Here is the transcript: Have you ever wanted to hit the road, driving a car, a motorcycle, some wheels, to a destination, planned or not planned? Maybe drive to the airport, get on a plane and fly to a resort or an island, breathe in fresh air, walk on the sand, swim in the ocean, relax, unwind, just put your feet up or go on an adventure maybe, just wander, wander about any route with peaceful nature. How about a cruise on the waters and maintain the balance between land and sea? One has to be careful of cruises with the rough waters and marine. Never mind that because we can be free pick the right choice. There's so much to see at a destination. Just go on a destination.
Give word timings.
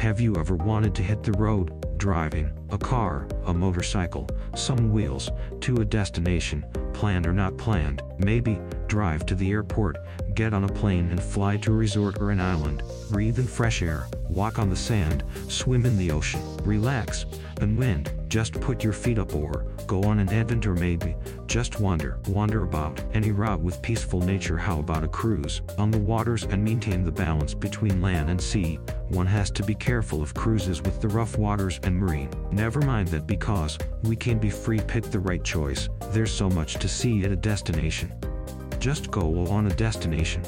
Have 0.00 0.18
you 0.18 0.36
ever 0.36 0.56
wanted 0.56 0.94
to 0.94 1.02
hit 1.02 1.22
the 1.22 1.32
road, 1.32 1.98
driving 1.98 2.50
a 2.70 2.78
car, 2.78 3.28
a 3.44 3.52
motorcycle, 3.52 4.26
some 4.56 4.92
wheels, 4.92 5.28
to 5.60 5.82
a 5.82 5.84
destination, 5.84 6.64
planned 6.94 7.26
or 7.26 7.34
not 7.34 7.58
planned? 7.58 8.00
Maybe 8.16 8.58
drive 8.86 9.26
to 9.26 9.34
the 9.34 9.50
airport, 9.50 9.98
get 10.34 10.54
on 10.54 10.64
a 10.64 10.68
plane 10.68 11.10
and 11.10 11.22
fly 11.22 11.58
to 11.58 11.72
a 11.72 11.76
resort 11.76 12.16
or 12.18 12.30
an 12.30 12.40
island, 12.40 12.82
breathe 13.10 13.38
in 13.38 13.46
fresh 13.46 13.82
air, 13.82 14.06
walk 14.30 14.58
on 14.58 14.70
the 14.70 14.74
sand, 14.74 15.22
swim 15.48 15.84
in 15.84 15.98
the 15.98 16.10
ocean, 16.10 16.40
relax, 16.64 17.26
unwind, 17.60 18.10
just 18.30 18.60
put 18.60 18.84
your 18.84 18.92
feet 18.92 19.18
up 19.18 19.34
or 19.34 19.66
go 19.88 20.04
on 20.04 20.20
an 20.20 20.28
adventure 20.28 20.72
maybe, 20.74 21.16
just 21.48 21.80
wander, 21.80 22.20
wander 22.28 22.62
about 22.62 23.02
any 23.12 23.32
route 23.32 23.60
with 23.60 23.82
peaceful 23.82 24.20
nature. 24.20 24.56
How 24.56 24.78
about 24.78 25.02
a 25.02 25.08
cruise 25.08 25.62
on 25.76 25.90
the 25.90 25.98
waters 25.98 26.44
and 26.44 26.64
maintain 26.64 27.04
the 27.04 27.10
balance 27.10 27.54
between 27.54 28.00
land 28.00 28.30
and 28.30 28.40
sea? 28.40 28.78
One 29.08 29.26
has 29.26 29.50
to 29.50 29.64
be 29.64 29.74
careful 29.74 30.22
of 30.22 30.32
cruises 30.32 30.80
with 30.80 31.00
the 31.00 31.08
rough 31.08 31.36
waters 31.36 31.80
and 31.82 31.96
marine. 31.96 32.30
Never 32.52 32.80
mind 32.80 33.08
that 33.08 33.26
because 33.26 33.76
we 34.04 34.14
can 34.14 34.38
be 34.38 34.48
free 34.48 34.78
pick 34.78 35.04
the 35.04 35.18
right 35.18 35.42
choice. 35.42 35.88
There's 36.10 36.32
so 36.32 36.48
much 36.48 36.74
to 36.74 36.88
see 36.88 37.24
at 37.24 37.32
a 37.32 37.36
destination. 37.36 38.12
Just 38.78 39.10
go 39.10 39.44
on 39.48 39.66
a 39.66 39.74
destination. 39.74 40.42